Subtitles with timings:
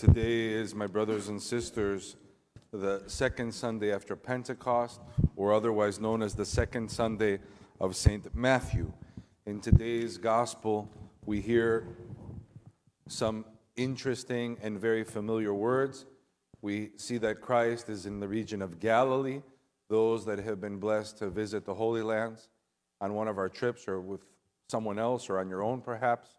[0.00, 2.16] Today is, my brothers and sisters,
[2.72, 4.98] the second Sunday after Pentecost,
[5.36, 7.38] or otherwise known as the second Sunday
[7.78, 8.34] of St.
[8.34, 8.94] Matthew.
[9.44, 10.88] In today's gospel,
[11.26, 11.86] we hear
[13.08, 13.44] some
[13.76, 16.06] interesting and very familiar words.
[16.62, 19.42] We see that Christ is in the region of Galilee,
[19.90, 22.48] those that have been blessed to visit the Holy Lands
[23.02, 24.22] on one of our trips or with
[24.70, 26.36] someone else or on your own perhaps.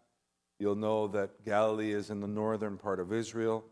[0.62, 3.64] You'll know that Galilee is in the northern part of Israel.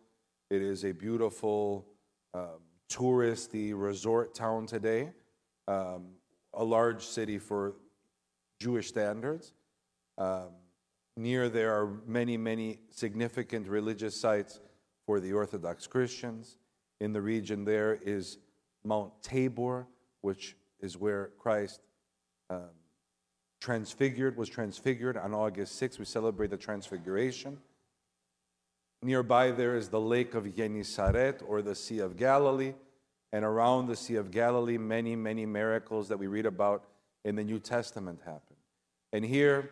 [0.51, 1.87] It is a beautiful,
[2.35, 2.59] um,
[2.89, 5.13] touristy resort town today,
[5.69, 6.09] um,
[6.53, 7.77] a large city for
[8.59, 9.53] Jewish standards.
[10.19, 10.49] Um,
[11.17, 14.59] near there are many, many significant religious sites
[15.07, 16.57] for the Orthodox Christians.
[17.01, 18.39] In the region, there is
[18.83, 19.87] Mount Tabor,
[20.23, 21.83] which is where Christ
[22.51, 22.71] um,
[23.61, 25.99] transfigured, was transfigured on August 6th.
[25.99, 27.59] We celebrate the transfiguration.
[29.03, 32.75] Nearby there is the lake of Yenisaret or the Sea of Galilee.
[33.33, 36.85] And around the Sea of Galilee, many, many miracles that we read about
[37.25, 38.57] in the New Testament happen.
[39.13, 39.71] And here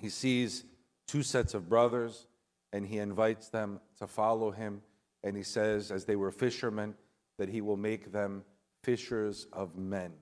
[0.00, 0.64] he sees
[1.06, 2.26] two sets of brothers
[2.72, 4.82] and he invites them to follow him.
[5.22, 6.94] And he says, as they were fishermen,
[7.38, 8.44] that he will make them
[8.82, 10.12] fishers of men.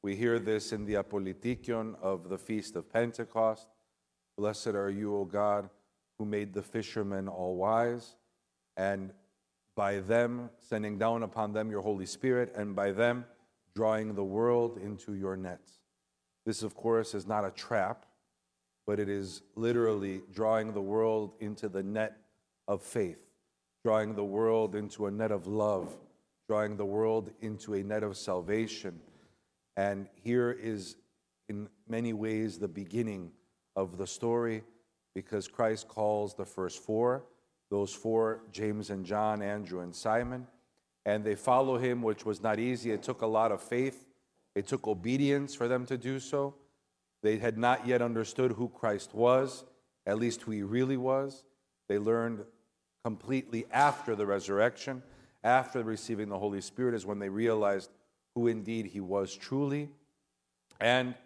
[0.00, 3.66] We hear this in the Apolytikion of the Feast of Pentecost.
[4.36, 5.68] Blessed are you, O God,
[6.18, 8.14] who made the fishermen all wise,
[8.76, 9.12] and
[9.74, 13.24] by them sending down upon them your Holy Spirit, and by them
[13.74, 15.80] drawing the world into your nets.
[16.46, 18.06] This, of course, is not a trap,
[18.86, 22.16] but it is literally drawing the world into the net
[22.68, 23.18] of faith,
[23.84, 25.96] drawing the world into a net of love,
[26.46, 29.00] drawing the world into a net of salvation
[29.78, 30.96] and here is,
[31.48, 33.30] in many ways, the beginning
[33.76, 34.64] of the story
[35.14, 37.22] because Christ calls the first four,
[37.70, 40.48] those four, James and John, Andrew and Simon,
[41.06, 42.90] and they follow him, which was not easy.
[42.90, 44.04] It took a lot of faith,
[44.56, 46.56] it took obedience for them to do so.
[47.22, 49.62] They had not yet understood who Christ was,
[50.04, 51.44] at least who he really was.
[51.88, 52.44] They learned
[53.04, 55.04] completely after the resurrection,
[55.44, 57.90] after receiving the Holy Spirit, is when they realized
[58.38, 59.88] who indeed he was truly.
[60.80, 61.16] And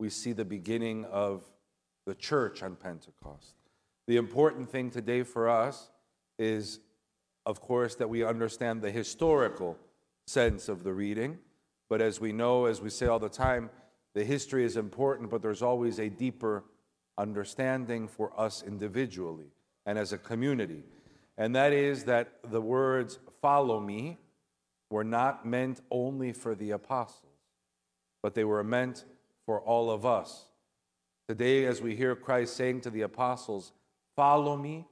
[0.00, 1.44] we see the beginning of
[2.06, 3.54] the church on Pentecost.
[4.08, 5.90] The important thing today for us
[6.40, 6.80] is,
[7.46, 9.78] of course, that we understand the historical
[10.26, 11.38] sense of the reading.
[11.88, 13.70] But as we know, as we say all the time,
[14.14, 16.64] the history is important, but there's always a deeper
[17.16, 19.52] understanding for us individually
[19.86, 20.82] and as a community.
[21.38, 24.18] And that is that the words, follow me,
[24.90, 27.32] were not meant only for the apostles,
[28.22, 29.04] but they were meant
[29.46, 30.46] for all of us.
[31.28, 33.72] Today, as we hear Christ saying to the apostles,
[34.16, 34.86] Follow me,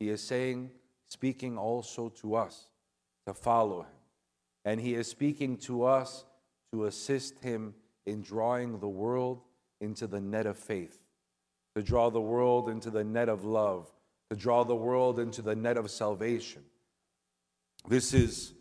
[0.00, 0.70] he is saying,
[1.08, 2.66] speaking also to us
[3.26, 3.94] to follow him.
[4.64, 6.24] And he is speaking to us
[6.72, 7.74] to assist him
[8.06, 9.42] in drawing the world
[9.80, 10.98] into the net of faith,
[11.76, 13.92] to draw the world into the net of love,
[14.30, 16.62] to draw the world into the net of salvation.
[17.86, 18.54] This is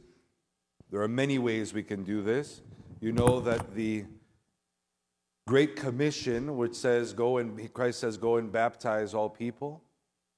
[0.91, 2.61] there are many ways we can do this.
[2.99, 4.05] You know that the
[5.47, 9.81] Great Commission, which says, go and, Christ says, go and baptize all people,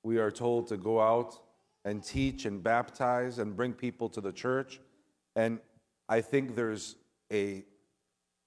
[0.04, 1.40] we are told to go out
[1.86, 4.80] and teach and baptize and bring people to the church.
[5.36, 5.60] And
[6.08, 6.96] I think there's
[7.32, 7.66] a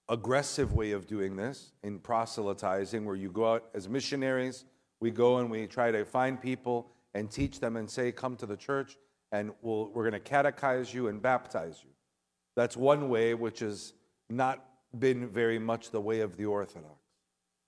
[0.09, 4.65] aggressive way of doing this in proselytizing where you go out as missionaries
[5.01, 8.47] we go and we try to find people and teach them and say come to
[8.47, 8.97] the church
[9.33, 11.91] and we'll, we're going to catechize you and baptize you
[12.57, 13.93] that's one way which has
[14.29, 14.65] not
[14.99, 16.95] been very much the way of the Orthodox.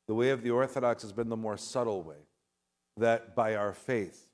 [0.09, 2.27] The way of the Orthodox has been the more subtle way
[2.97, 4.29] that by our faith,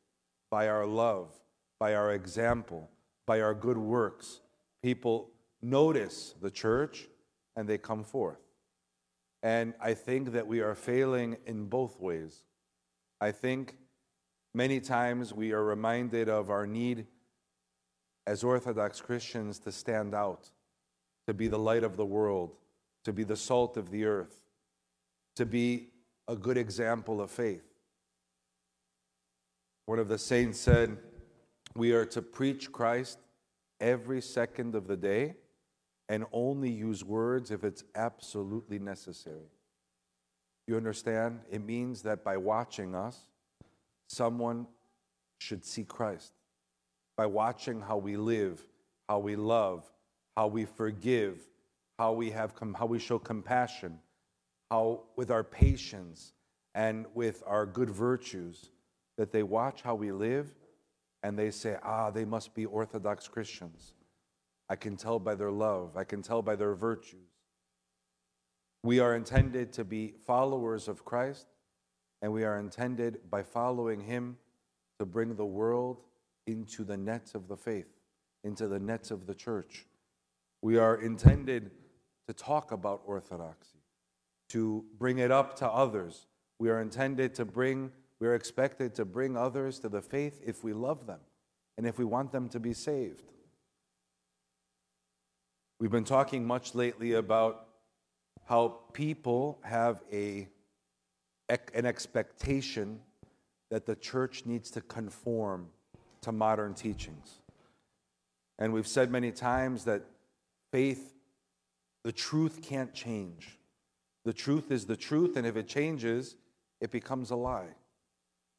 [0.51, 1.33] by our love,
[1.81, 2.89] by our example,
[3.27, 4.41] by our good works,
[4.83, 7.09] people notice the church
[7.57, 8.39] and they come forth.
[9.43, 12.45] And I think that we are failing in both ways.
[13.21, 13.77] I think
[14.55, 17.07] many times we are reminded of our need
[18.27, 20.51] as Orthodox Christians to stand out,
[21.27, 22.57] to be the light of the world,
[23.05, 24.41] to be the salt of the earth,
[25.37, 25.89] to be
[26.29, 27.65] a good example of faith.
[29.87, 30.97] One of the saints said,
[31.75, 33.19] We are to preach Christ
[33.81, 35.35] every second of the day
[36.09, 39.51] and only use words if it's absolutely necessary.
[40.67, 41.41] You understand?
[41.51, 43.19] It means that by watching us,
[44.09, 44.67] someone
[45.39, 46.33] should see Christ
[47.17, 48.61] by watching how we live,
[49.09, 49.85] how we love,
[50.37, 51.39] how we forgive,
[51.99, 53.99] how we have com- how we show compassion,
[54.71, 56.33] how with our patience
[56.75, 58.71] and with our good virtues
[59.17, 60.53] that they watch how we live
[61.23, 63.95] and they say, ah, they must be Orthodox Christians.
[64.69, 67.31] I can tell by their love, I can tell by their virtues.
[68.83, 71.47] We are intended to be followers of Christ,
[72.21, 74.37] and we are intended by following him
[74.99, 76.03] to bring the world
[76.47, 77.89] into the nets of the faith,
[78.43, 79.87] into the nets of the church.
[80.63, 81.71] We are intended
[82.27, 83.79] to talk about orthodoxy,
[84.51, 86.27] to bring it up to others.
[86.59, 90.65] We are intended to bring, we are expected to bring others to the faith if
[90.65, 91.21] we love them
[91.77, 93.23] and if we want them to be saved.
[95.81, 97.67] We've been talking much lately about
[98.47, 100.49] how people have a,
[101.49, 103.01] an expectation
[103.71, 105.69] that the church needs to conform
[106.25, 107.41] to modern teachings.
[108.59, 110.03] And we've said many times that
[110.73, 111.15] faith,
[112.03, 113.59] the truth can't change.
[114.25, 116.37] The truth is the truth, and if it changes,
[116.81, 117.75] it becomes a lie,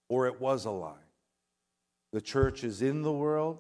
[0.10, 0.94] or it was a lie.
[2.14, 3.60] The church is in the world,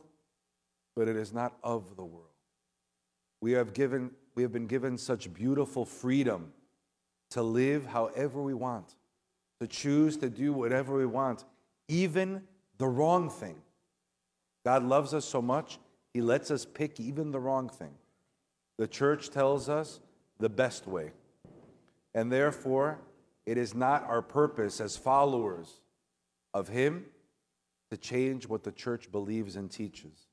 [0.96, 2.30] but it is not of the world.
[3.42, 6.54] We have, given, we have been given such beautiful freedom
[7.32, 8.96] to live however we want,
[9.60, 11.44] to choose to do whatever we want,
[11.88, 12.44] even
[12.78, 13.56] the wrong thing.
[14.66, 15.78] God loves us so much,
[16.14, 17.94] He lets us pick even the wrong thing.
[18.78, 20.00] The church tells us
[20.40, 21.12] the best way.
[22.14, 23.00] And therefore,
[23.46, 25.82] it is not our purpose as followers
[26.54, 27.06] of Him
[27.92, 30.28] to change what the church believes and teaches.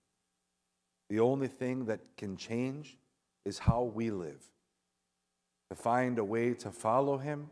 [1.11, 2.96] The only thing that can change
[3.44, 4.43] is how we live.
[5.70, 7.50] To find a way to follow Him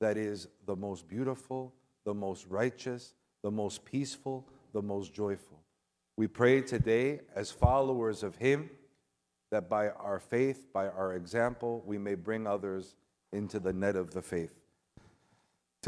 [0.00, 1.74] that is the most beautiful,
[2.06, 3.12] the most righteous,
[3.42, 5.63] the most peaceful, the most joyful.
[6.16, 8.70] We pray today, as followers of Him,
[9.50, 12.94] that by our faith, by our example, we may bring others
[13.32, 14.63] into the net of the faith.